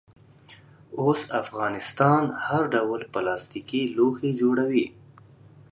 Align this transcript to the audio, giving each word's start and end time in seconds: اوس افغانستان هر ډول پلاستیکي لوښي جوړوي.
اوس 1.01 1.21
افغانستان 1.41 2.23
هر 2.45 2.63
ډول 2.73 3.01
پلاستیکي 3.13 3.83
لوښي 3.95 4.31
جوړوي. 4.41 4.87